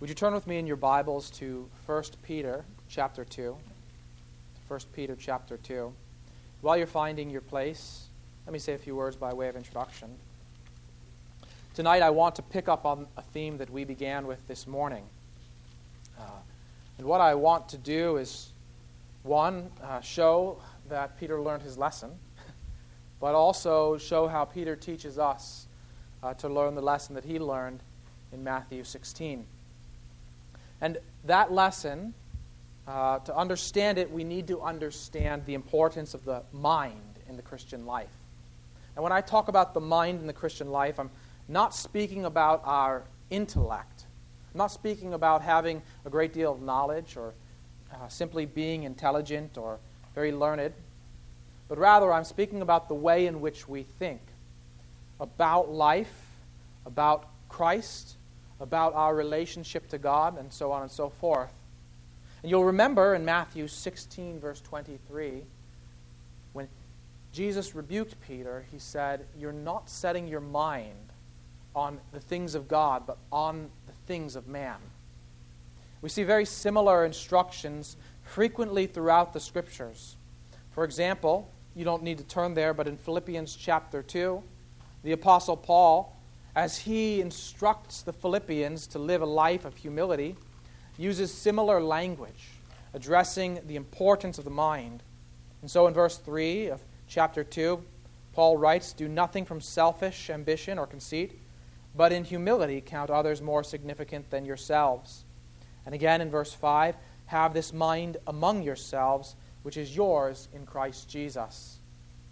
[0.00, 3.56] Would you turn with me in your Bibles to 1 Peter chapter 2?
[4.66, 5.92] 1 Peter chapter 2.
[6.62, 8.08] While you're finding your place,
[8.44, 10.16] let me say a few words by way of introduction.
[11.74, 15.04] Tonight, I want to pick up on a theme that we began with this morning.
[16.18, 16.24] Uh,
[16.98, 18.50] and what I want to do is,
[19.22, 22.10] one, uh, show that Peter learned his lesson,
[23.20, 25.68] but also show how Peter teaches us
[26.20, 27.80] uh, to learn the lesson that he learned
[28.32, 29.46] in Matthew 16.
[30.84, 32.12] And that lesson,
[32.86, 37.42] uh, to understand it, we need to understand the importance of the mind in the
[37.42, 38.12] Christian life.
[38.94, 41.08] And when I talk about the mind in the Christian life, I'm
[41.48, 44.04] not speaking about our intellect.
[44.52, 47.32] I'm not speaking about having a great deal of knowledge or
[47.90, 49.78] uh, simply being intelligent or
[50.14, 50.74] very learned,
[51.66, 54.20] but rather I'm speaking about the way in which we think
[55.18, 56.26] about life,
[56.84, 58.18] about Christ,
[58.60, 61.52] about our relationship to God, and so on and so forth.
[62.42, 65.42] And you'll remember in Matthew 16, verse 23,
[66.52, 66.68] when
[67.32, 71.10] Jesus rebuked Peter, he said, You're not setting your mind
[71.74, 74.76] on the things of God, but on the things of man.
[76.00, 80.16] We see very similar instructions frequently throughout the scriptures.
[80.72, 84.42] For example, you don't need to turn there, but in Philippians chapter 2,
[85.02, 86.13] the Apostle Paul
[86.56, 90.36] as he instructs the Philippians to live a life of humility,
[90.96, 92.48] uses similar language,
[92.92, 95.02] addressing the importance of the mind.
[95.62, 97.82] And so in verse 3 of chapter 2,
[98.32, 101.40] Paul writes, Do nothing from selfish ambition or conceit,
[101.96, 105.24] but in humility count others more significant than yourselves.
[105.86, 106.96] And again in verse 5,
[107.26, 111.78] Have this mind among yourselves, which is yours in Christ Jesus.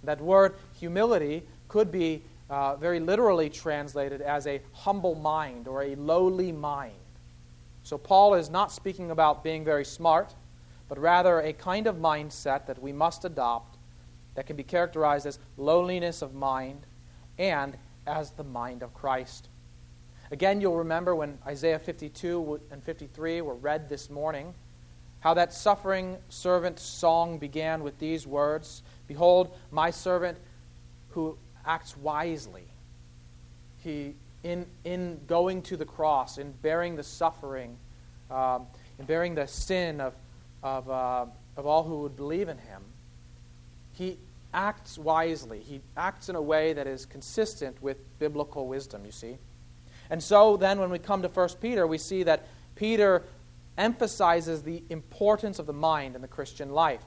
[0.04, 5.94] That word humility could be uh, very literally translated as a humble mind or a
[5.94, 6.92] lowly mind.
[7.82, 10.34] So, Paul is not speaking about being very smart,
[10.86, 13.78] but rather a kind of mindset that we must adopt
[14.34, 16.82] that can be characterized as lowliness of mind
[17.38, 17.74] and
[18.06, 19.48] as the mind of Christ.
[20.30, 24.52] Again, you'll remember when Isaiah 52 and 53 were read this morning,
[25.20, 30.36] how that suffering servant song began with these words Behold, my servant
[31.12, 32.64] who acts wisely.
[33.78, 37.76] He, in, in going to the cross, in bearing the suffering,
[38.30, 38.66] um,
[38.98, 40.14] in bearing the sin of,
[40.62, 42.82] of, uh, of all who would believe in him,
[43.92, 44.18] he
[44.54, 45.60] acts wisely.
[45.60, 49.38] He acts in a way that is consistent with biblical wisdom, you see.
[50.10, 53.22] And so then, when we come to 1 Peter, we see that Peter
[53.78, 57.02] emphasizes the importance of the mind in the Christian life.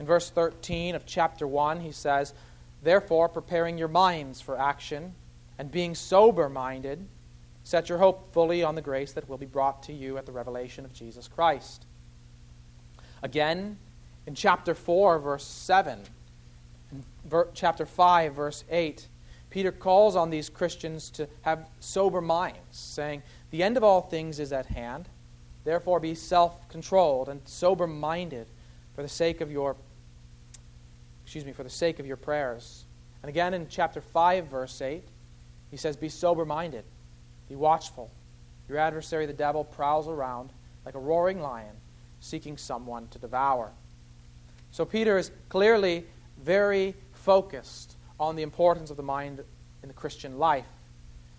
[0.00, 2.34] In verse 13 of chapter 1, he says,
[2.82, 5.14] Therefore, preparing your minds for action
[5.58, 7.06] and being sober minded,
[7.64, 10.32] set your hope fully on the grace that will be brought to you at the
[10.32, 11.84] revelation of Jesus Christ.
[13.22, 13.78] Again,
[14.26, 16.00] in chapter 4, verse 7,
[16.92, 19.08] in ver- chapter 5, verse 8,
[19.50, 24.38] Peter calls on these Christians to have sober minds, saying, The end of all things
[24.38, 25.08] is at hand.
[25.64, 28.46] Therefore, be self controlled and sober minded
[28.94, 29.76] for the sake of your
[31.28, 32.86] excuse me, for the sake of your prayers.
[33.22, 35.04] And again in chapter 5, verse 8,
[35.70, 36.84] he says, Be sober minded,
[37.50, 38.10] be watchful.
[38.66, 40.48] Your adversary, the devil, prowls around
[40.86, 41.74] like a roaring lion,
[42.20, 43.70] seeking someone to devour.
[44.70, 46.06] So Peter is clearly
[46.42, 49.44] very focused on the importance of the mind
[49.82, 50.64] in the Christian life.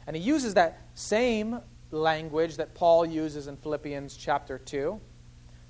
[0.05, 5.01] And he uses that same language that Paul uses in Philippians chapter 2.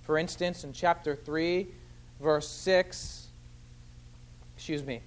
[0.02, 1.70] For instance, in chapter 3,
[2.20, 3.28] verse 6,
[4.60, 5.02] excuse me.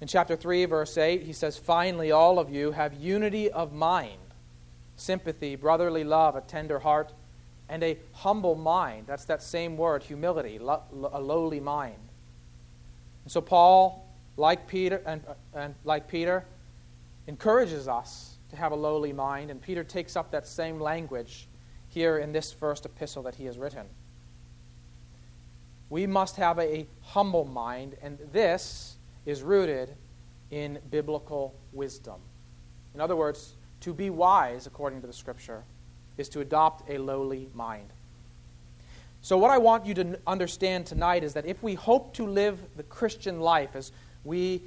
[0.00, 4.20] In chapter 3, verse 8, he says, Finally, all of you have unity of mind,
[4.94, 7.12] sympathy, brotherly love, a tender heart,
[7.68, 9.08] and a humble mind.
[9.08, 11.98] That's that same word, humility, a lowly mind.
[13.24, 16.44] And so Paul, like Peter, and, and like Peter,
[17.26, 21.48] encourages us to have a lowly mind, and Peter takes up that same language
[21.88, 23.86] here in this first epistle that he has written.
[25.92, 28.96] We must have a humble mind, and this
[29.26, 29.90] is rooted
[30.50, 32.18] in biblical wisdom.
[32.94, 35.64] In other words, to be wise, according to the scripture,
[36.16, 37.90] is to adopt a lowly mind.
[39.20, 42.58] So, what I want you to understand tonight is that if we hope to live
[42.78, 43.92] the Christian life as
[44.24, 44.62] we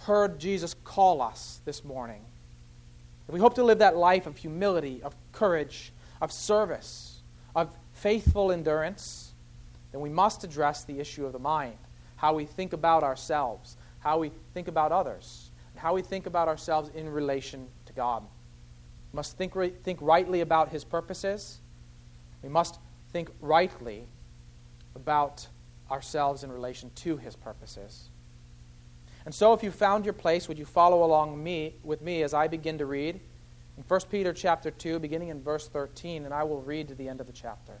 [0.00, 2.20] heard Jesus call us this morning,
[3.28, 5.90] if we hope to live that life of humility, of courage,
[6.20, 7.20] of service,
[7.56, 9.29] of faithful endurance,
[9.92, 11.76] then we must address the issue of the mind
[12.16, 16.48] how we think about ourselves, how we think about others, and how we think about
[16.48, 18.22] ourselves in relation to God.
[19.12, 21.60] We must think, think rightly about his purposes.
[22.42, 22.78] We must
[23.10, 24.06] think rightly
[24.94, 25.46] about
[25.90, 28.10] ourselves in relation to his purposes.
[29.24, 32.34] And so if you found your place, would you follow along me with me as
[32.34, 33.18] I begin to read
[33.76, 37.08] in 1 Peter chapter 2 beginning in verse 13 and I will read to the
[37.08, 37.80] end of the chapter.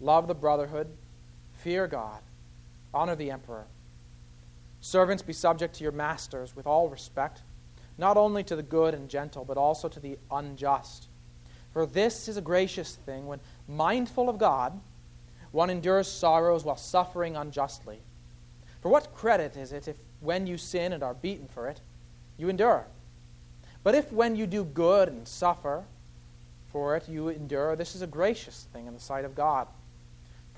[0.00, 0.88] love the brotherhood,
[1.58, 2.20] fear God,
[2.92, 3.64] honor the emperor.
[4.80, 7.42] Servants, be subject to your masters with all respect,
[7.98, 11.06] not only to the good and gentle, but also to the unjust.
[11.72, 14.80] For this is a gracious thing when, mindful of God,
[15.52, 17.98] one endures sorrows while suffering unjustly.
[18.80, 21.80] For what credit is it if, when you sin and are beaten for it,
[22.38, 22.86] you endure?
[23.82, 25.84] But if, when you do good and suffer
[26.72, 29.66] for it, you endure, this is a gracious thing in the sight of God.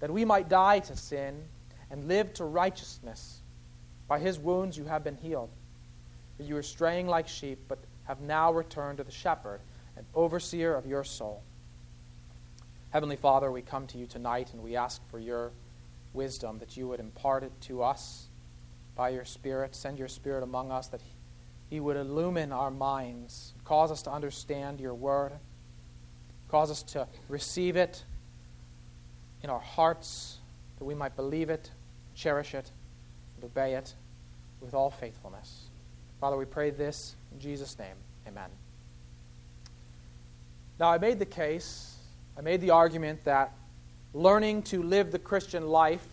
[0.00, 1.42] that we might die to sin
[1.90, 3.40] and live to righteousness.
[4.06, 5.50] By his wounds you have been healed.
[6.36, 9.60] For you were straying like sheep, but have now returned to the shepherd
[9.96, 11.42] and overseer of your soul.
[12.90, 15.50] Heavenly Father, we come to you tonight and we ask for your
[16.14, 18.26] wisdom, that you would impart it to us
[18.96, 19.74] by your Spirit.
[19.74, 21.02] Send your Spirit among us, that
[21.68, 25.32] he would illumine our minds, cause us to understand your word,
[26.48, 28.04] cause us to receive it
[29.42, 30.38] in our hearts,
[30.78, 31.70] that we might believe it,
[32.14, 32.70] cherish it,
[33.36, 33.94] and obey it
[34.60, 35.64] with all faithfulness.
[36.20, 37.94] Father, we pray this in Jesus' name.
[38.26, 38.50] Amen.
[40.80, 41.98] Now, I made the case
[42.38, 43.52] I made the argument that
[44.14, 46.06] learning to live the Christian life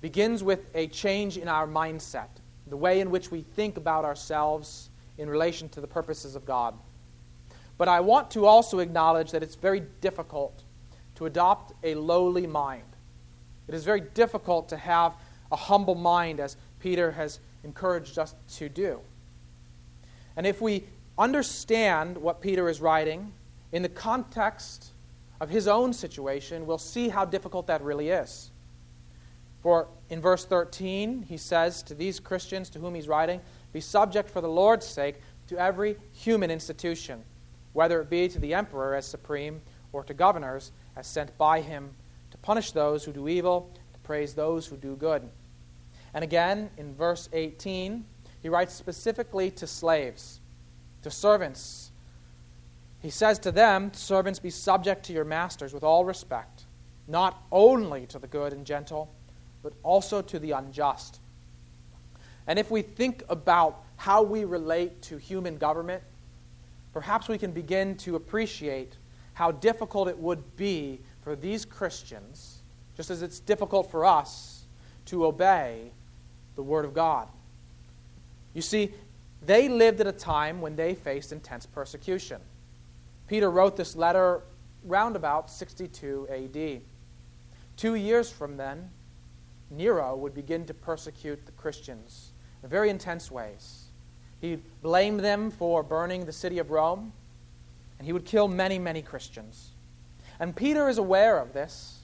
[0.00, 2.28] begins with a change in our mindset,
[2.68, 4.88] the way in which we think about ourselves
[5.18, 6.74] in relation to the purposes of God.
[7.76, 10.62] But I want to also acknowledge that it's very difficult
[11.18, 12.84] to adopt a lowly mind.
[13.66, 15.14] It is very difficult to have
[15.50, 19.00] a humble mind, as Peter has encouraged us to do.
[20.36, 20.84] And if we
[21.18, 23.32] understand what Peter is writing
[23.72, 24.92] in the context
[25.40, 28.52] of his own situation, we'll see how difficult that really is.
[29.60, 33.40] For in verse 13, he says to these Christians to whom he's writing,
[33.72, 35.16] Be subject for the Lord's sake
[35.48, 37.24] to every human institution,
[37.72, 39.60] whether it be to the emperor as supreme
[39.92, 41.90] or to governors as sent by him
[42.30, 45.22] to punish those who do evil, to praise those who do good.
[46.12, 48.04] And again, in verse 18,
[48.42, 50.40] he writes specifically to slaves,
[51.02, 51.88] to servants
[53.00, 56.64] he says to them, Servants, be subject to your masters with all respect,
[57.06, 59.08] not only to the good and gentle,
[59.62, 61.20] but also to the unjust.
[62.46, 66.02] And if we think about how we relate to human government,
[66.92, 68.94] perhaps we can begin to appreciate
[69.38, 72.58] how difficult it would be for these Christians,
[72.96, 74.64] just as it's difficult for us,
[75.04, 75.92] to obey
[76.56, 77.28] the Word of God.
[78.52, 78.92] You see,
[79.46, 82.40] they lived at a time when they faced intense persecution.
[83.28, 84.42] Peter wrote this letter
[84.82, 86.80] round about 62 AD.
[87.76, 88.90] Two years from then,
[89.70, 92.32] Nero would begin to persecute the Christians
[92.64, 93.84] in very intense ways.
[94.40, 97.12] He blamed them for burning the city of Rome,
[97.98, 99.70] and he would kill many, many Christians.
[100.40, 101.98] And Peter is aware of this.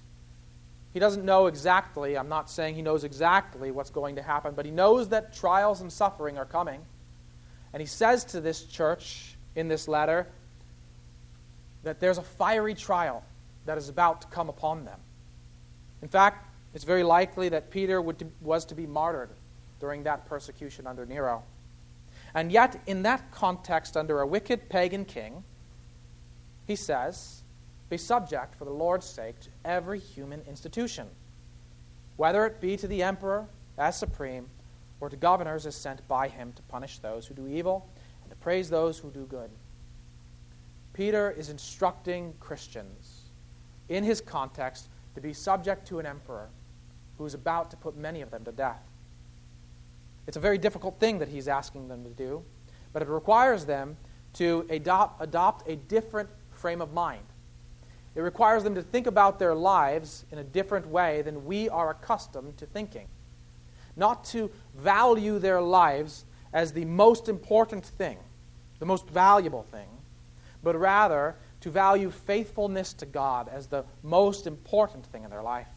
[0.92, 4.64] He doesn't know exactly, I'm not saying he knows exactly what's going to happen, but
[4.64, 6.80] he knows that trials and suffering are coming.
[7.72, 10.28] And he says to this church in this letter,
[11.84, 13.22] that there's a fiery trial
[13.66, 14.98] that is about to come upon them.
[16.02, 19.30] In fact, it's very likely that Peter would, was to be martyred
[19.80, 21.42] during that persecution under Nero.
[22.34, 25.44] And yet, in that context, under a wicked pagan king,
[26.66, 27.42] he says,
[27.88, 31.08] Be subject for the Lord's sake to every human institution,
[32.16, 34.48] whether it be to the emperor as supreme
[35.00, 37.88] or to governors as sent by him to punish those who do evil
[38.22, 39.50] and to praise those who do good.
[40.92, 43.30] Peter is instructing Christians
[43.88, 46.48] in his context to be subject to an emperor
[47.18, 48.82] who is about to put many of them to death.
[50.26, 52.42] It's a very difficult thing that he's asking them to do,
[52.92, 53.96] but it requires them
[54.34, 56.28] to adopt, adopt a different
[56.64, 57.26] frame of mind.
[58.14, 61.90] It requires them to think about their lives in a different way than we are
[61.90, 63.06] accustomed to thinking.
[63.96, 68.16] Not to value their lives as the most important thing,
[68.78, 69.88] the most valuable thing,
[70.62, 75.68] but rather to value faithfulness to God as the most important thing in their life.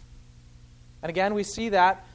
[1.01, 2.05] And again, we see that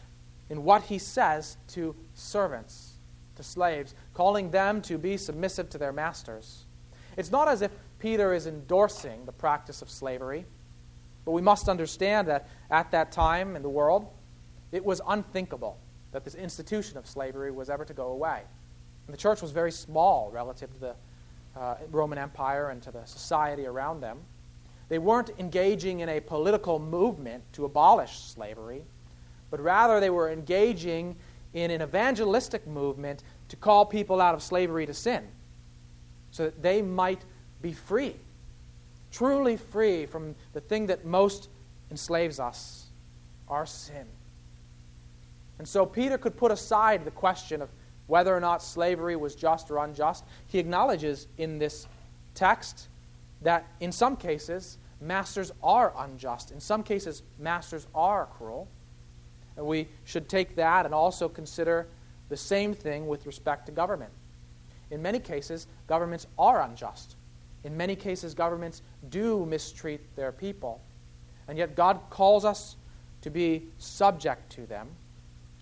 [0.49, 2.95] in what he says to servants,
[3.37, 6.64] to slaves, calling them to be submissive to their masters.
[7.16, 10.45] It's not as if Peter is endorsing the practice of slavery,
[11.25, 14.09] but we must understand that at that time in the world,
[14.73, 15.78] it was unthinkable
[16.12, 18.42] that this institution of slavery was ever to go away.
[19.07, 20.95] And the church was very small relative to the
[21.57, 24.19] uh, Roman Empire and to the society around them.
[24.88, 28.83] They weren't engaging in a political movement to abolish slavery,
[29.50, 31.16] but rather they were engaging
[31.54, 35.28] in an evangelistic movement to call people out of slavery to sin
[36.33, 37.25] so that they might
[37.61, 38.17] be free,
[39.12, 41.49] truly free from the thing that most
[41.91, 42.87] enslaves us
[43.49, 44.07] our sin.
[45.59, 47.69] And so Peter could put aside the question of
[48.09, 50.25] whether or not slavery was just or unjust.
[50.49, 51.87] He acknowledges in this
[52.35, 52.89] text
[53.43, 56.51] that in some cases, masters are unjust.
[56.51, 58.69] In some cases, masters are cruel.
[59.57, 61.87] And we should take that and also consider
[62.29, 64.11] the same thing with respect to government.
[64.93, 67.17] In many cases, governments are unjust.
[67.65, 70.83] In many cases, governments do mistreat their people.
[71.49, 72.77] And yet, God calls us
[73.23, 74.89] to be subject to them,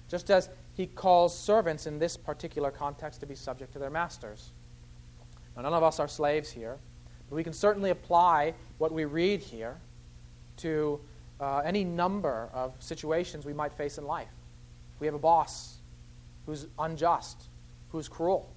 [0.09, 4.51] just as He calls servants in this particular context to be subject to their masters.
[5.55, 6.77] Now, none of us are slaves here,
[7.29, 9.77] but we can certainly apply what we read here
[10.59, 10.99] to
[11.39, 14.33] uh, any number of situations we might face in life.
[14.99, 15.77] We have a boss
[16.47, 17.45] who's unjust,
[17.91, 18.51] who's cruel.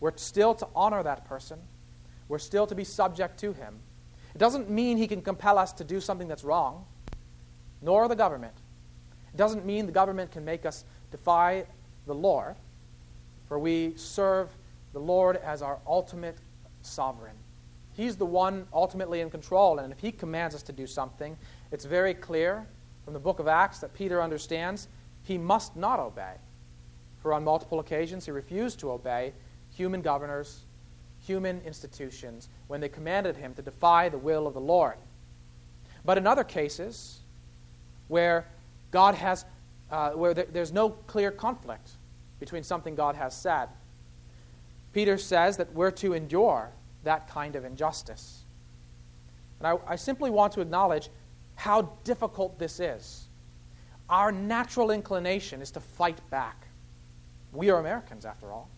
[0.00, 1.58] We're still to honor that person.
[2.28, 3.78] We're still to be subject to him.
[4.34, 6.84] It doesn't mean he can compel us to do something that's wrong,
[7.82, 8.54] nor the government.
[9.32, 11.64] It doesn't mean the government can make us defy
[12.06, 12.56] the Lord,
[13.48, 14.50] for we serve
[14.92, 16.36] the Lord as our ultimate
[16.82, 17.36] sovereign.
[17.94, 21.36] He's the one ultimately in control, and if he commands us to do something,
[21.72, 22.66] it's very clear
[23.04, 24.86] from the book of Acts that Peter understands
[25.24, 26.34] he must not obey.
[27.22, 29.32] For on multiple occasions he refused to obey
[29.78, 30.64] human governors,
[31.24, 34.96] human institutions, when they commanded him to defy the will of the Lord.
[36.04, 37.20] But in other cases,
[38.08, 38.44] where
[38.90, 39.44] God has,
[39.92, 41.90] uh, where there's no clear conflict
[42.40, 43.68] between something God has said,
[44.92, 46.70] Peter says that we're to endure
[47.04, 48.42] that kind of injustice.
[49.60, 51.08] And I, I simply want to acknowledge
[51.54, 53.26] how difficult this is.
[54.10, 56.66] Our natural inclination is to fight back.
[57.52, 58.68] We are Americans, after all.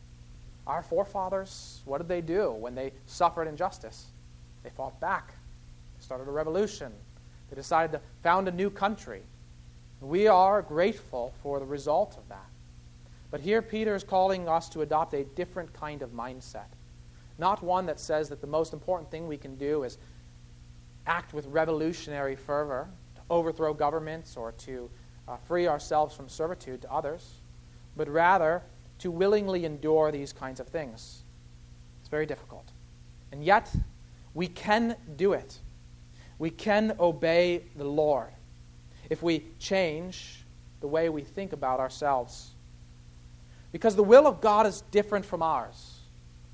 [0.67, 4.07] Our forefathers, what did they do when they suffered injustice?
[4.63, 5.29] They fought back.
[5.99, 6.93] They started a revolution.
[7.49, 9.23] They decided to found a new country.
[10.01, 12.47] We are grateful for the result of that.
[13.31, 16.69] But here Peter is calling us to adopt a different kind of mindset.
[17.39, 19.99] Not one that says that the most important thing we can do is
[21.07, 24.91] act with revolutionary fervor to overthrow governments or to
[25.27, 27.35] uh, free ourselves from servitude to others,
[27.97, 28.63] but rather
[29.01, 31.23] to willingly endure these kinds of things.
[32.01, 32.71] It's very difficult.
[33.33, 33.75] And yet,
[34.35, 35.59] we can do it.
[36.39, 38.31] We can obey the Lord
[39.11, 40.45] if we change
[40.81, 42.53] the way we think about ourselves.
[43.73, 45.99] Because the will of God is different from ours.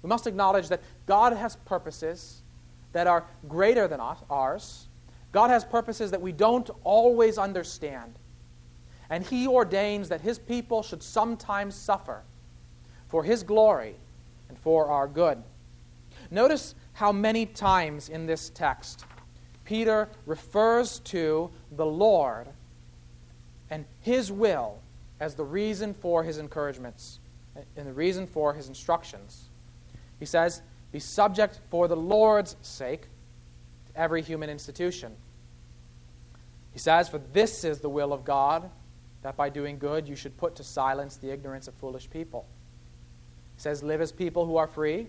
[0.02, 2.42] We must acknowledge that God has purposes
[2.92, 4.88] that are greater than ours.
[5.32, 8.18] God has purposes that we don't always understand.
[9.10, 12.22] And He ordains that His people should sometimes suffer
[13.08, 13.94] for His glory
[14.48, 15.42] and for our good.
[16.30, 19.04] Notice how many times in this text
[19.64, 22.48] Peter refers to the Lord
[23.70, 24.78] and His will
[25.20, 27.20] as the reason for his encouragements
[27.76, 29.48] and the reason for his instructions.
[30.18, 35.14] He says, be subject for the Lord's sake to every human institution.
[36.72, 38.70] He says, For this is the will of God,
[39.22, 42.46] that by doing good you should put to silence the ignorance of foolish people.
[43.56, 45.08] He says, Live as people who are free,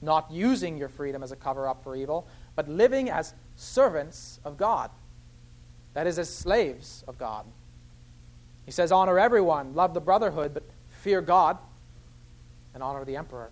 [0.00, 4.56] not using your freedom as a cover up for evil, but living as servants of
[4.56, 4.90] God.
[5.94, 7.44] That is, as slaves of God.
[8.66, 11.58] He says, Honor everyone, love the brotherhood, but fear God,
[12.74, 13.50] and honor the emperor.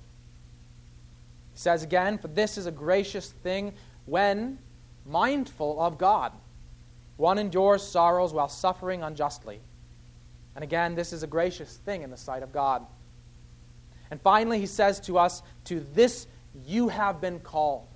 [1.55, 3.73] He says again, For this is a gracious thing
[4.05, 4.59] when
[5.07, 6.33] mindful of God.
[7.17, 9.61] One endures sorrows while suffering unjustly.
[10.55, 12.85] And again, this is a gracious thing in the sight of God.
[14.11, 16.27] And finally, he says to us, To this
[16.65, 17.87] you have been called.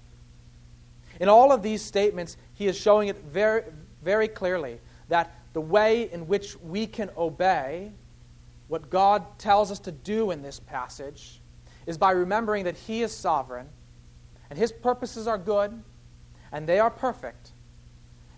[1.20, 3.62] In all of these statements, he is showing it very,
[4.02, 7.92] very clearly that the way in which we can obey
[8.68, 11.40] what God tells us to do in this passage
[11.86, 13.66] is by remembering that He is sovereign
[14.48, 15.82] and His purposes are good
[16.52, 17.50] and they are perfect.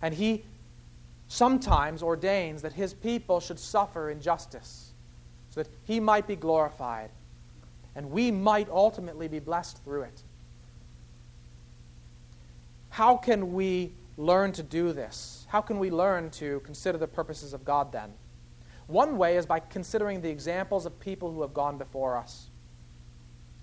[0.01, 0.43] And He
[1.27, 4.91] sometimes ordains that His people should suffer injustice
[5.51, 7.11] so that He might be glorified
[7.95, 10.23] and we might ultimately be blessed through it.
[12.89, 15.45] How can we learn to do this?
[15.49, 18.13] How can we learn to consider the purposes of God then?
[18.87, 22.49] One way is by considering the examples of people who have gone before us.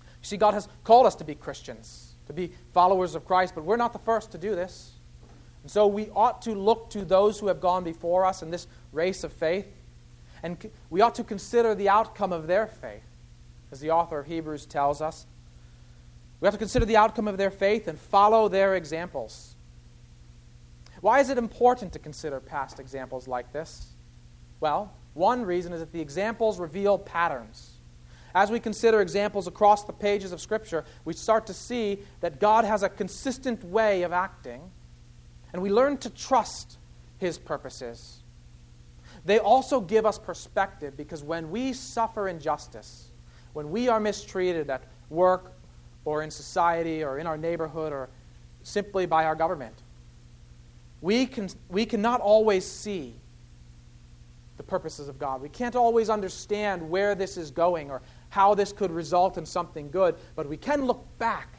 [0.01, 3.63] You see, God has called us to be Christians, to be followers of Christ, but
[3.63, 4.91] we're not the first to do this.
[5.63, 8.67] And so we ought to look to those who have gone before us in this
[8.91, 9.67] race of faith,
[10.43, 10.57] and
[10.89, 13.03] we ought to consider the outcome of their faith,
[13.71, 15.25] as the author of Hebrews tells us.
[16.39, 19.55] We have to consider the outcome of their faith and follow their examples.
[20.99, 23.87] Why is it important to consider past examples like this?
[24.59, 27.71] Well, one reason is that the examples reveal patterns.
[28.33, 32.65] As we consider examples across the pages of Scripture, we start to see that God
[32.65, 34.61] has a consistent way of acting,
[35.51, 36.77] and we learn to trust
[37.17, 38.19] His purposes.
[39.25, 43.10] They also give us perspective because when we suffer injustice,
[43.53, 45.53] when we are mistreated at work
[46.05, 48.09] or in society or in our neighborhood or
[48.63, 49.75] simply by our government,
[51.01, 53.15] we, can, we cannot always see
[54.57, 55.41] the purposes of God.
[55.41, 59.89] We can't always understand where this is going or how this could result in something
[59.89, 61.49] good, but we can look back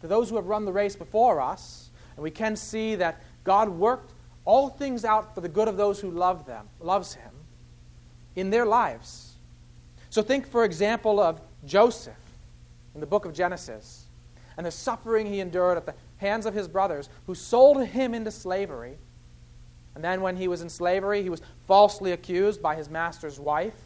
[0.00, 3.68] to those who have run the race before us, and we can see that God
[3.68, 4.12] worked
[4.44, 7.30] all things out for the good of those who love them, loves him
[8.36, 9.31] in their lives.
[10.12, 12.14] So think for example of Joseph
[12.94, 14.04] in the book of Genesis
[14.56, 18.30] and the suffering he endured at the hands of his brothers who sold him into
[18.30, 18.96] slavery
[19.94, 23.76] and then, when he was in slavery, he was falsely accused by his master's wife,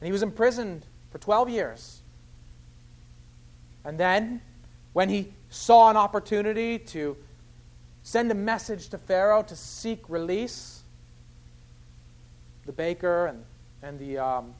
[0.00, 2.00] and he was imprisoned for 12 years.
[3.84, 4.40] And then,
[4.92, 7.16] when he saw an opportunity to
[8.04, 10.82] send a message to Pharaoh to seek release,
[12.64, 13.44] the baker and,
[13.82, 14.54] and, the, um,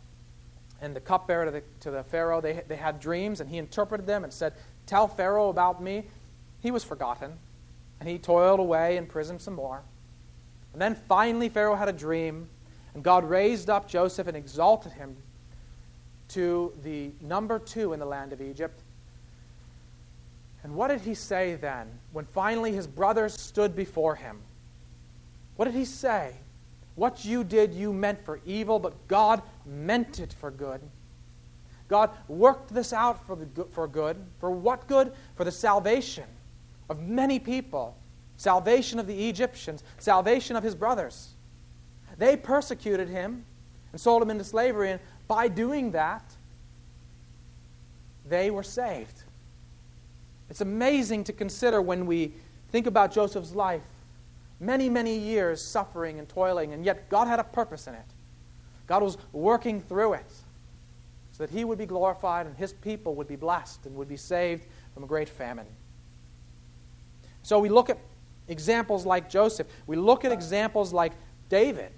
[0.81, 4.07] and the cupbearer to the, to the Pharaoh, they, they had dreams, and he interpreted
[4.07, 4.53] them and said,
[4.87, 6.05] Tell Pharaoh about me.
[6.61, 7.33] He was forgotten,
[8.01, 9.83] and he toiled away in prison some more.
[10.73, 12.49] And then finally, Pharaoh had a dream,
[12.95, 15.17] and God raised up Joseph and exalted him
[16.29, 18.81] to the number two in the land of Egypt.
[20.63, 24.39] And what did he say then when finally his brothers stood before him?
[25.57, 26.35] What did he say?
[26.97, 30.81] What you did, you meant for evil, but God meant it for good.
[31.89, 34.17] God worked this out for, the, good, for good.
[34.41, 35.13] For what good?
[35.37, 36.25] For the salvation
[36.89, 37.97] of many people
[38.37, 41.31] salvation of the Egyptians, salvation of his brothers.
[42.19, 43.45] They persecuted him
[43.93, 46.25] and sold him into slavery, and by doing that,
[48.27, 49.23] they were saved.
[50.51, 52.33] It's amazing to consider when we
[52.71, 53.83] think about Joseph's life.
[54.61, 58.07] Many, many years suffering and toiling, and yet God had a purpose in it.
[58.87, 60.33] God was working through it
[61.33, 64.17] so that he would be glorified and his people would be blessed and would be
[64.17, 65.67] saved from a great famine.
[67.43, 67.99] So we look at
[68.49, 69.67] examples like Joseph.
[69.87, 71.13] We look at examples like
[71.49, 71.91] David,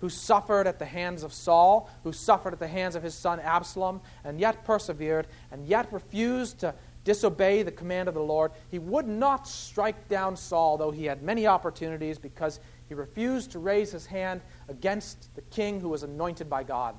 [0.00, 3.38] who suffered at the hands of Saul, who suffered at the hands of his son
[3.40, 8.52] Absalom, and yet persevered, and yet refused to disobey the command of the Lord.
[8.70, 13.58] He would not strike down Saul, though he had many opportunities, because he refused to
[13.58, 16.94] raise his hand against the king who was anointed by God.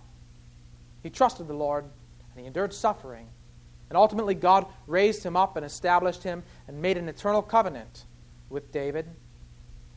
[1.02, 3.28] He trusted the Lord, and he endured suffering.
[3.90, 8.06] And ultimately, God raised him up and established him and made an eternal covenant
[8.50, 9.08] with David.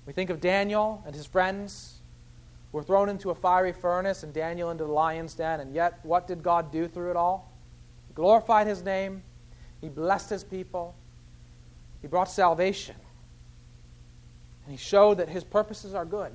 [0.06, 2.00] We think of Daniel and his friends
[2.70, 5.60] who were thrown into a fiery furnace and Daniel into the lion's den.
[5.60, 7.52] And yet, what did God do through it all?
[8.08, 9.22] He glorified his name,
[9.80, 10.94] he blessed his people,
[12.00, 12.96] he brought salvation.
[14.64, 16.32] And he showed that his purposes are good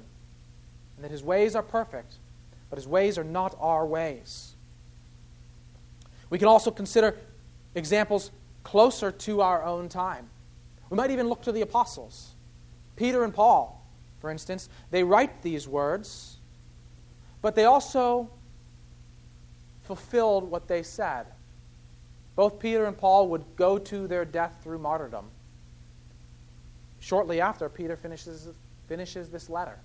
[1.00, 2.16] and that his ways are perfect,
[2.70, 4.54] but his ways are not our ways.
[6.30, 7.16] We can also consider
[7.74, 8.32] examples
[8.64, 10.28] closer to our own time.
[10.90, 12.32] We might even look to the apostles.
[12.98, 13.82] Peter and Paul,
[14.20, 16.36] for instance, they write these words,
[17.42, 18.30] but they also
[19.84, 21.28] fulfilled what they said.
[22.36, 25.28] Both Peter and Paul would go to their death through martyrdom.
[27.00, 28.50] Shortly after, Peter finishes,
[28.90, 29.80] finishes this letter.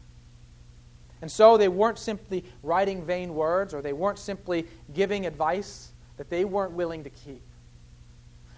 [1.25, 6.29] And so they weren't simply writing vain words or they weren't simply giving advice that
[6.29, 7.41] they weren't willing to keep.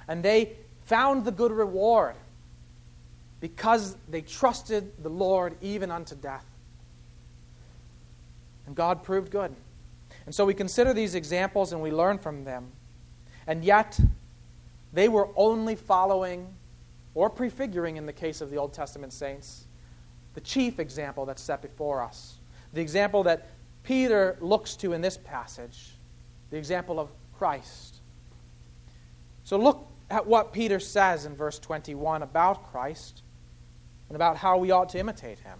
[0.09, 2.17] And they found the good reward
[3.39, 6.45] because they trusted the Lord even unto death.
[8.67, 9.55] And God proved good.
[10.25, 12.67] And so we consider these examples and we learn from them.
[13.47, 13.97] And yet,
[14.93, 16.53] they were only following
[17.15, 19.67] or prefiguring, in the case of the Old Testament saints,
[20.35, 22.36] the chief example that's set before us.
[22.77, 23.47] The example that
[23.85, 25.95] Peter looks to in this passage,
[26.51, 28.03] the example of Christ.
[29.45, 33.23] So look at what Peter says in verse 21 about Christ
[34.11, 35.59] and about how we ought to imitate him.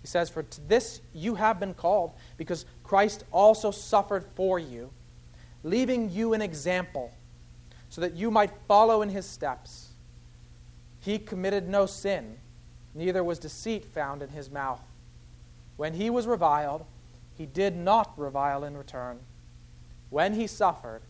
[0.00, 4.90] He says, For to this you have been called, because Christ also suffered for you,
[5.62, 7.12] leaving you an example,
[7.90, 9.90] so that you might follow in his steps.
[11.00, 12.38] He committed no sin,
[12.94, 14.80] neither was deceit found in his mouth.
[15.76, 16.84] When he was reviled,
[17.36, 19.18] he did not revile in return.
[20.10, 21.02] When he suffered,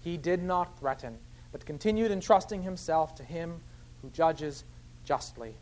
[0.00, 1.18] he did not threaten,
[1.52, 3.60] but continued entrusting himself to him
[4.00, 4.64] who judges
[5.04, 5.54] justly.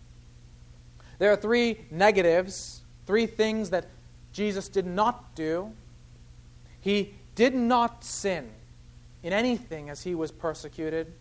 [1.19, 3.87] There are three negatives, three things that
[4.33, 5.73] Jesus did not do.
[6.81, 8.51] He did not sin
[9.23, 11.13] in anything as he was persecuted,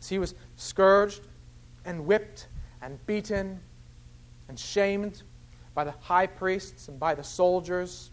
[0.00, 1.22] as he was scourged
[1.84, 2.46] and whipped
[2.80, 3.60] and beaten
[4.48, 5.22] and shamed
[5.80, 8.10] by the high priests and by the soldiers.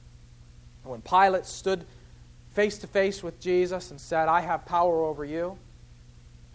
[0.83, 1.83] And when Pilate stood
[2.53, 5.57] face to face with Jesus and said, I have power over you,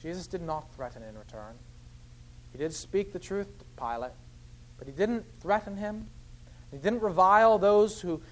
[0.01, 1.53] Jesus did not threaten in return.
[2.51, 4.12] He did speak the truth to Pilate,
[4.79, 6.07] but he didn't threaten him.
[6.70, 8.22] He didn't revile those who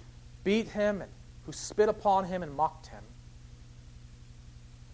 [0.43, 1.11] beat him and
[1.45, 3.05] who spit upon him and mocked him.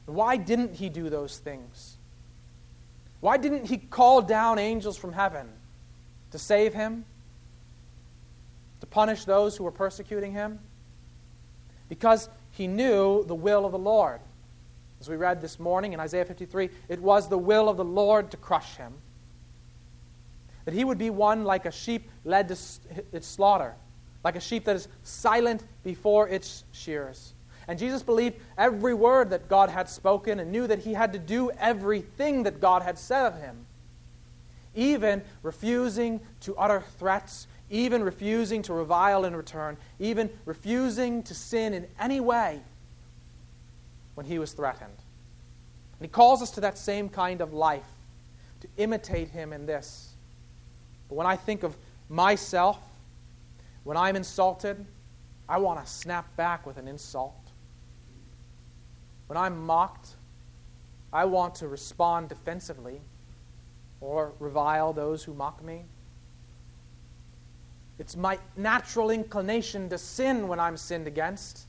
[0.07, 1.99] Why didn't he do those things?
[3.21, 5.47] Why didn't he call down angels from heaven
[6.33, 7.05] to save him?
[8.97, 10.59] Punish those who were persecuting him?
[11.91, 14.21] Because he knew the will of the Lord.
[15.01, 18.31] As we read this morning in Isaiah 53, it was the will of the Lord
[18.31, 18.95] to crush him
[20.67, 22.57] that he would be one like a sheep led to
[23.13, 23.75] its slaughter,
[24.25, 27.35] like a sheep that is silent before its shears.
[27.69, 31.19] And Jesus believed every word that God had spoken and knew that he had to
[31.19, 33.67] do everything that God had said of him,
[34.75, 41.75] even refusing to utter threats, even refusing to revile in return, even refusing to sin
[41.75, 42.61] in any way
[44.15, 44.99] when he was threatened.
[45.99, 47.83] And he calls us to that same kind of life,
[48.61, 50.11] to imitate him in this.
[51.09, 51.77] But when I think of
[52.09, 52.79] myself,
[53.85, 54.85] when I'm insulted,
[55.49, 57.35] I want to snap back with an insult.
[59.27, 60.09] When I'm mocked,
[61.13, 63.01] I want to respond defensively
[64.01, 65.85] or revile those who mock me.
[67.99, 71.67] It's my natural inclination to sin when I'm sinned against.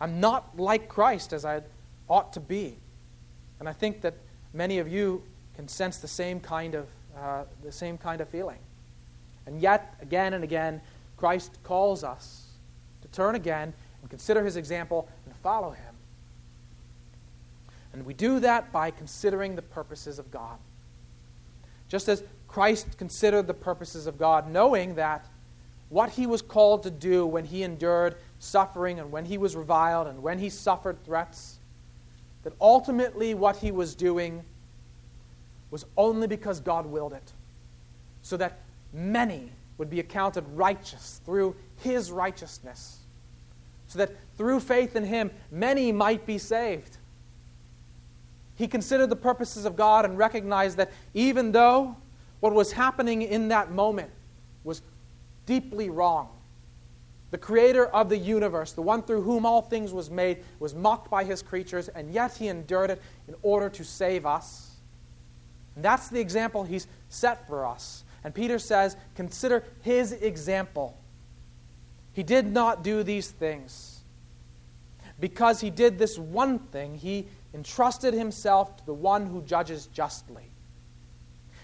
[0.00, 1.62] I'm not like Christ as I
[2.08, 2.76] ought to be.
[3.58, 4.14] And I think that
[4.52, 5.22] many of you
[5.56, 8.58] can sense the same kind of uh, the same kind of feeling.
[9.46, 10.80] And yet, again and again,
[11.16, 12.46] Christ calls us
[13.02, 15.94] to turn again and consider his example and follow him.
[17.92, 20.58] And we do that by considering the purposes of God.
[21.88, 22.24] Just as
[22.54, 25.26] Christ considered the purposes of God, knowing that
[25.88, 30.06] what he was called to do when he endured suffering and when he was reviled
[30.06, 31.58] and when he suffered threats,
[32.44, 34.44] that ultimately what he was doing
[35.72, 37.32] was only because God willed it,
[38.22, 38.60] so that
[38.92, 43.00] many would be accounted righteous through his righteousness,
[43.88, 46.98] so that through faith in him, many might be saved.
[48.54, 51.96] He considered the purposes of God and recognized that even though
[52.44, 54.10] what was happening in that moment
[54.64, 54.82] was
[55.46, 56.28] deeply wrong,
[57.30, 61.10] the creator of the universe, the one through whom all things was made, was mocked
[61.10, 64.72] by his creatures, and yet he endured it in order to save us.
[65.74, 68.04] And that's the example he's set for us.
[68.24, 70.98] And Peter says, consider his example.
[72.12, 74.02] He did not do these things.
[75.18, 80.50] Because he did this one thing, he entrusted himself to the one who judges justly.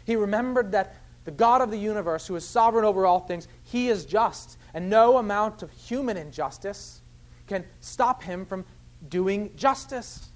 [0.04, 3.88] He remembered that the God of the universe, who is sovereign over all things, he
[3.88, 7.02] is just, and no amount of human injustice
[7.46, 8.64] can stop him from
[9.08, 10.30] doing justice.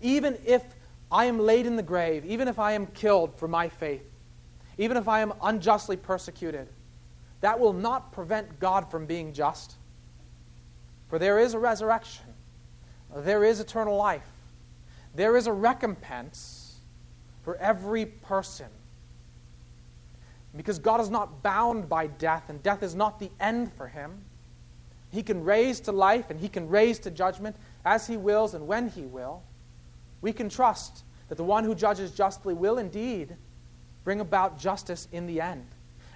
[0.00, 0.62] Even if
[1.10, 4.04] I am laid in the grave, even if I am killed for my faith,
[4.78, 6.68] even if I am unjustly persecuted,
[7.40, 9.74] that will not prevent God from being just.
[11.08, 12.24] For there is a resurrection.
[13.14, 14.26] there is eternal life.
[15.14, 16.63] There is a recompense
[17.44, 18.66] for every person.
[20.56, 24.22] Because God is not bound by death, and death is not the end for him.
[25.10, 27.54] He can raise to life and he can raise to judgment
[27.84, 29.42] as he wills and when he will.
[30.22, 33.36] We can trust that the one who judges justly will indeed
[34.02, 35.66] bring about justice in the end.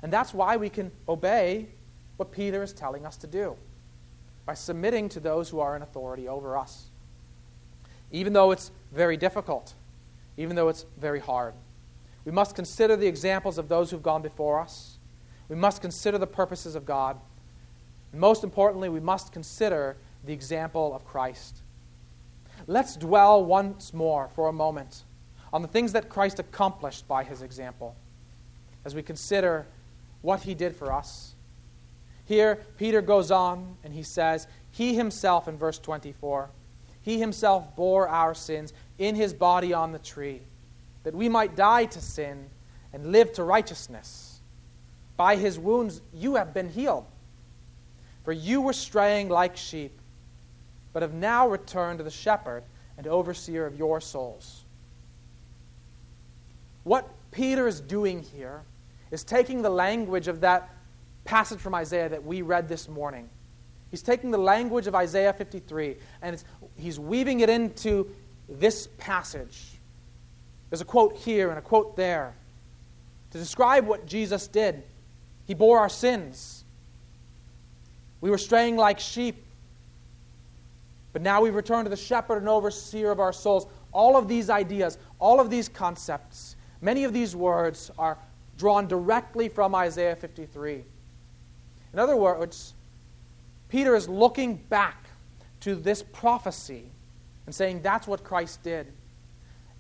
[0.03, 1.69] And that's why we can obey
[2.17, 3.57] what Peter is telling us to do
[4.47, 6.87] by submitting to those who are in authority over us.
[8.11, 9.75] Even though it's very difficult,
[10.39, 11.53] even though it's very hard.
[12.25, 14.99] We must consider the examples of those who've gone before us.
[15.49, 17.19] We must consider the purposes of God.
[18.13, 21.63] And most importantly, we must consider the example of Christ.
[22.67, 25.05] Let's dwell once more for a moment
[25.53, 27.97] on the things that Christ accomplished by his example
[28.85, 29.67] as we consider
[30.23, 31.35] what he did for us.
[32.27, 36.51] Here, Peter goes on and he says, He himself, in verse 24,
[37.09, 40.43] He himself bore our sins in his body on the tree,
[41.05, 42.51] that we might die to sin
[42.93, 44.41] and live to righteousness.
[45.17, 47.07] By his wounds you have been healed.
[48.25, 49.99] For you were straying like sheep,
[50.93, 52.63] but have now returned to the shepherd
[52.99, 54.67] and overseer of your souls.
[56.85, 58.65] What Peter is doing here
[59.11, 60.69] is taking the language of that
[61.25, 63.31] passage from Isaiah that we read this morning.
[63.91, 66.43] He's taking the language of Isaiah 53 and
[66.77, 68.11] he's weaving it into
[68.49, 69.79] this passage.
[70.71, 72.35] There's a quote here and a quote there
[73.31, 74.83] to describe what Jesus did.
[75.47, 76.65] He bore our sins.
[78.21, 79.45] We were straying like sheep,
[81.13, 83.67] but now we return to the shepherd and overseer of our souls.
[83.93, 88.19] All of these ideas, all of these concepts, many of these words are
[88.59, 90.85] drawn directly from Isaiah 53.
[91.93, 92.75] In other words,
[93.69, 95.07] Peter is looking back
[95.61, 96.85] to this prophecy
[97.47, 98.93] and saying that's what Christ did.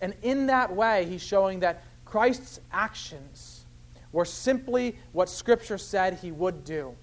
[0.00, 3.64] And in that way, he's showing that Christ's actions
[4.12, 6.94] were simply what Scripture said he would do.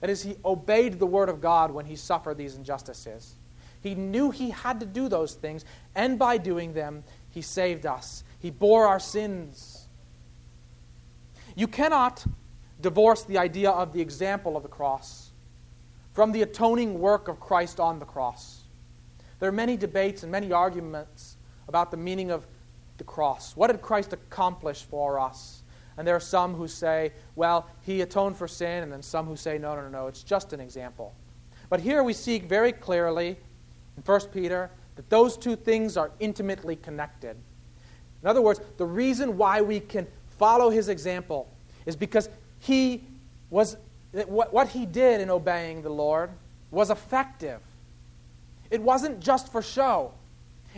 [0.00, 3.36] That is, he obeyed the word of God when he suffered these injustices.
[3.80, 8.24] He knew he had to do those things, and by doing them, he saved us.
[8.40, 9.86] He bore our sins.
[11.54, 12.24] You cannot
[12.80, 15.31] divorce the idea of the example of the cross
[16.12, 18.64] from the atoning work of Christ on the cross.
[19.38, 21.36] There are many debates and many arguments
[21.68, 22.46] about the meaning of
[22.98, 23.56] the cross.
[23.56, 25.62] What did Christ accomplish for us?
[25.96, 29.36] And there are some who say, well, he atoned for sin, and then some who
[29.36, 31.14] say, no, no, no, no, it's just an example.
[31.68, 33.36] But here we see very clearly
[33.96, 37.36] in 1 Peter that those two things are intimately connected.
[38.22, 40.06] In other words, the reason why we can
[40.38, 41.50] follow his example
[41.86, 42.28] is because
[42.60, 43.04] he
[43.50, 43.76] was
[44.12, 46.30] what he did in obeying the Lord
[46.70, 47.60] was effective.
[48.70, 50.12] It wasn't just for show.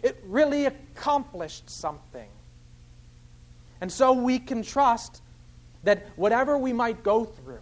[0.02, 2.28] It really accomplished something.
[3.80, 5.20] And so we can trust
[5.84, 7.60] that whatever we might go through,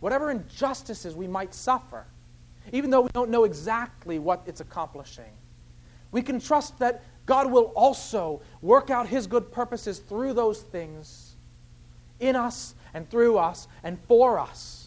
[0.00, 2.06] whatever injustices we might suffer,
[2.72, 5.32] even though we don't know exactly what it's accomplishing,
[6.12, 11.36] we can trust that God will also work out His good purposes through those things
[12.18, 14.79] in us and through us and for us,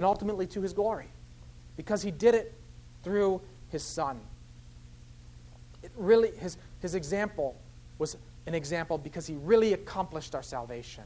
[0.00, 1.08] and ultimately to His glory,
[1.76, 2.54] because He did it
[3.02, 4.18] through His Son.
[5.82, 7.54] It really, his, his example
[7.98, 11.04] was an example because he really accomplished our salvation.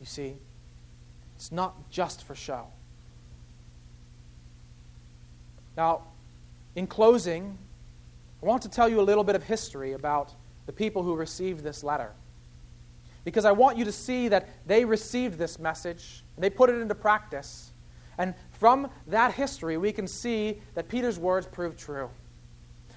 [0.00, 0.36] You see?
[1.34, 2.66] It's not just for show.
[5.76, 6.04] Now,
[6.74, 7.58] in closing,
[8.42, 10.32] I want to tell you a little bit of history about
[10.64, 12.12] the people who received this letter.
[13.24, 16.80] Because I want you to see that they received this message and they put it
[16.80, 17.72] into practice.
[18.18, 22.08] And from that history, we can see that Peter's words proved true.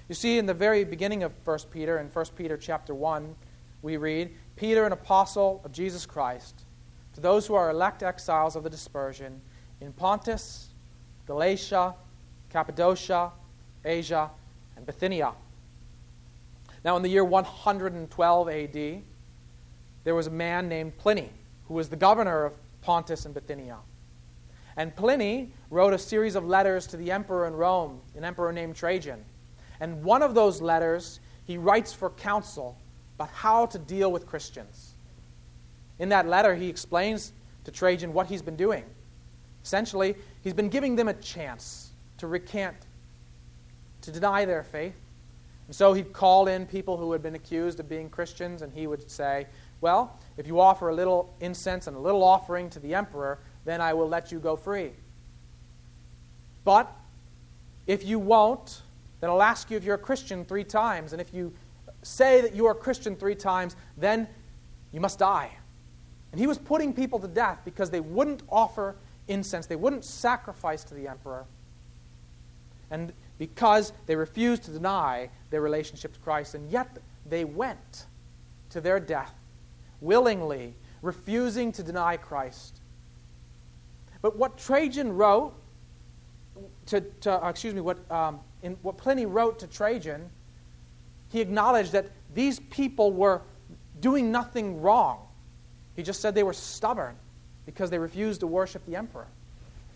[0.08, 3.34] You see, in the very beginning of 1 Peter, in 1 Peter chapter 1,
[3.82, 6.64] we read, Peter, an apostle of Jesus Christ,
[7.14, 9.40] to those who are elect exiles of the dispersion
[9.80, 10.68] in Pontus,
[11.26, 11.94] Galatia,
[12.50, 13.30] Cappadocia,
[13.84, 14.30] Asia,
[14.76, 15.32] and Bithynia.
[16.84, 19.02] Now, in the year 112 AD,
[20.04, 21.30] there was a man named Pliny
[21.68, 23.76] who was the governor of Pontus and Bithynia.
[24.76, 28.76] And Pliny wrote a series of letters to the emperor in Rome, an emperor named
[28.76, 29.24] Trajan.
[29.80, 32.78] And one of those letters he writes for counsel
[33.16, 34.94] about how to deal with Christians.
[35.98, 37.32] In that letter, he explains
[37.64, 38.84] to Trajan what he's been doing.
[39.62, 42.76] Essentially, he's been giving them a chance to recant,
[44.02, 44.98] to deny their faith.
[45.66, 48.86] And so he'd call in people who had been accused of being Christians, and he
[48.86, 49.46] would say,
[49.80, 53.80] Well, if you offer a little incense and a little offering to the emperor, then
[53.80, 54.92] I will let you go free.
[56.64, 56.90] But
[57.86, 58.82] if you won't,
[59.20, 61.12] then I'll ask you if you're a Christian three times.
[61.12, 61.52] And if you
[62.02, 64.28] say that you are a Christian three times, then
[64.92, 65.50] you must die.
[66.32, 68.96] And he was putting people to death because they wouldn't offer
[69.28, 71.44] incense, they wouldn't sacrifice to the emperor.
[72.90, 78.06] And because they refused to deny their relationship to Christ, and yet they went
[78.70, 79.32] to their death
[80.00, 82.79] willingly, refusing to deny Christ.
[84.22, 85.54] But what Trajan wrote
[86.86, 90.28] to, to uh, excuse me, what, um, in, what Pliny wrote to Trajan,
[91.30, 93.42] he acknowledged that these people were
[94.00, 95.26] doing nothing wrong.
[95.96, 97.16] He just said they were stubborn
[97.66, 99.26] because they refused to worship the emperor.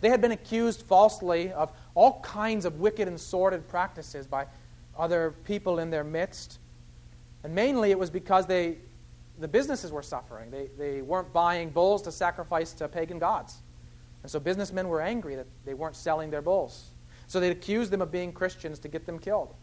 [0.01, 4.45] They had been accused falsely of all kinds of wicked and sordid practices by
[4.97, 6.59] other people in their midst.
[7.43, 8.77] And mainly it was because they,
[9.39, 10.51] the businesses were suffering.
[10.51, 13.57] They, they weren't buying bulls to sacrifice to pagan gods.
[14.25, 16.87] And so businessmen were angry that they weren't selling their bulls.
[17.27, 19.53] So they accused them of being Christians to get them killed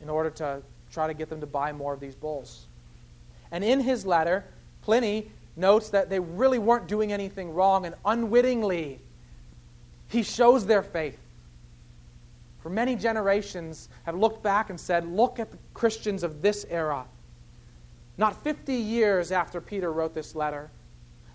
[0.00, 2.66] in order to try to get them to buy more of these bulls.
[3.52, 4.44] And in his letter,
[4.82, 8.98] Pliny notes that they really weren't doing anything wrong, and unwittingly,
[10.08, 11.20] he shows their faith.
[12.58, 17.04] For many generations have looked back and said, Look at the Christians of this era.
[18.16, 20.68] Not 50 years after Peter wrote this letter,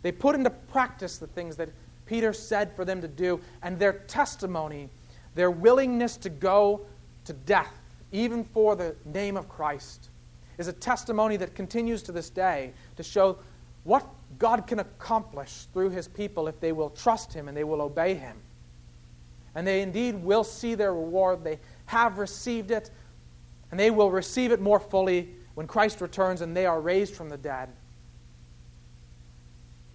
[0.02, 1.70] they put into practice the things that
[2.14, 4.88] Peter said for them to do, and their testimony,
[5.34, 6.86] their willingness to go
[7.26, 7.74] to death,
[8.12, 10.10] even for the name of Christ,
[10.60, 13.40] is a testimony that continues to this day to show
[13.84, 14.06] what
[14.38, 18.14] God can accomplish through his people if they will trust him and they will obey
[18.14, 18.38] him.
[19.56, 21.44] And they indeed will see their reward.
[21.44, 22.92] They have received it,
[23.72, 27.30] and they will receive it more fully when Christ returns and they are raised from
[27.30, 27.70] the dead.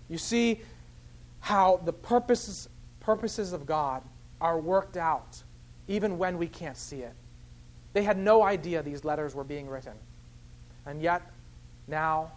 [0.08, 0.62] You see
[1.40, 2.68] how the purposes,
[3.00, 4.02] purposes of God
[4.40, 5.42] are worked out
[5.88, 7.14] even when we can't see it.
[7.94, 9.94] They had no idea these letters were being written.
[10.86, 11.22] And yet,
[11.86, 12.30] now,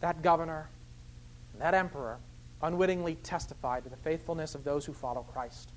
[0.00, 0.68] that governor,
[1.58, 2.18] that emperor,
[2.62, 5.70] unwittingly testified to the faithfulness of those who follow Christ.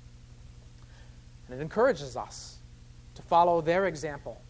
[1.48, 2.56] And it encourages us
[3.14, 4.40] to follow their example,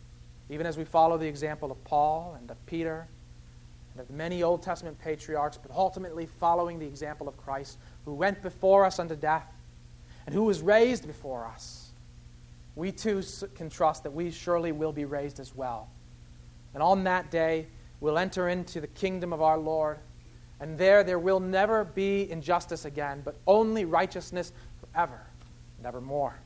[0.49, 3.07] even as we follow the example of Paul and of Peter
[3.93, 8.41] and of many Old Testament patriarchs, but ultimately following the example of Christ, who went
[8.41, 9.47] before us unto death
[10.25, 11.91] and who was raised before us.
[12.75, 13.23] We too
[13.55, 15.89] can trust that we surely will be raised as well.
[16.73, 17.67] And on that day,
[18.01, 19.99] we'll enter into the kingdom of our Lord.
[20.61, 25.21] And there, there will never be injustice again, but only righteousness forever
[25.79, 26.37] and evermore.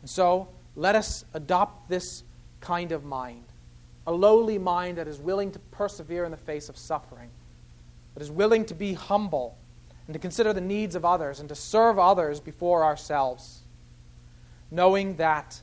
[0.00, 2.22] And so, let us adopt this
[2.60, 3.44] kind of mind
[4.06, 7.28] a lowly mind that is willing to persevere in the face of suffering,
[8.14, 9.56] that is willing to be humble
[10.10, 13.60] and to consider the needs of others and to serve others before ourselves,
[14.68, 15.60] knowing that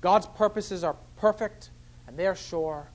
[0.00, 1.70] God's purposes are perfect
[2.08, 2.88] and they are sure,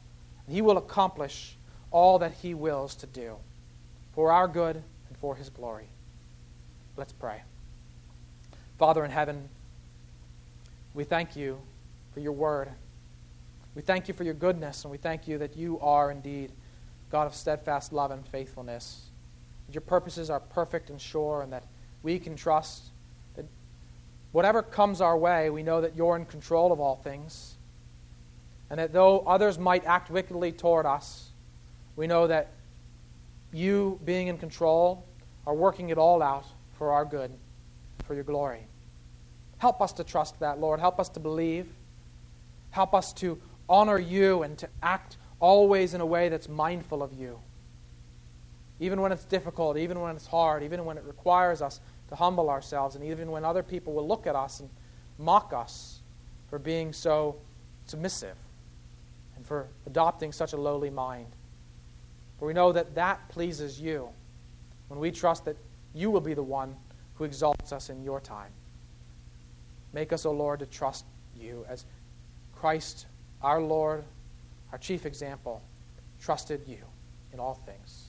[0.45, 1.55] and He will accomplish
[1.89, 3.37] all that He wills to do
[4.13, 5.87] for our good and for His glory.
[6.97, 7.43] Let's pray.
[8.77, 9.47] Father in heaven,
[10.93, 11.59] we thank you
[12.13, 12.67] for your word.
[13.73, 16.51] We thank you for your goodness, and we thank you that you are indeed
[17.09, 19.05] God of steadfast love and faithfulness.
[19.69, 21.61] That your purposes are perfect and sure, and that
[22.01, 22.85] we can trust
[23.35, 23.45] that
[24.31, 27.53] whatever comes our way, we know that you're in control of all things
[28.69, 31.29] and that though others might act wickedly toward us,
[31.95, 32.47] we know that
[33.51, 35.05] you, being in control,
[35.47, 36.45] are working it all out
[36.77, 37.31] for our good,
[38.05, 38.65] for your glory.
[39.57, 40.79] Help us to trust that, Lord.
[40.79, 41.67] Help us to believe.
[42.71, 47.13] Help us to honor you and to act always in a way that's mindful of
[47.13, 47.39] you.
[48.79, 52.49] Even when it's difficult, even when it's hard, even when it requires us to humble
[52.49, 54.69] ourselves, and even when other people will look at us and
[55.17, 55.99] mock us
[56.49, 57.35] for being so
[57.85, 58.35] submissive
[59.35, 61.27] and for adopting such a lowly mind.
[62.39, 64.07] For we know that that pleases you
[64.87, 65.57] when we trust that
[65.93, 66.75] you will be the one
[67.15, 68.51] who exalts us in your time.
[69.93, 71.05] Make us, O Lord, to trust
[71.37, 71.85] you as
[72.55, 73.07] Christ,
[73.41, 74.03] our Lord,
[74.71, 75.61] our chief example,
[76.21, 76.77] trusted you
[77.33, 78.08] in all things.